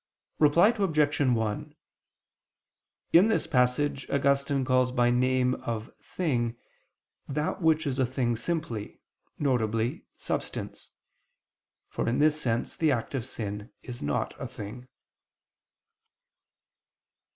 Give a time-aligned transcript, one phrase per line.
[0.39, 1.19] Reply Obj.
[1.19, 1.75] 1:
[3.13, 6.57] In this passage Augustine calls by the name of "thing,"
[7.27, 8.99] that which is a thing simply,
[9.37, 9.99] viz.
[10.17, 10.89] substance;
[11.87, 14.87] for in this sense the act of sin is not a thing.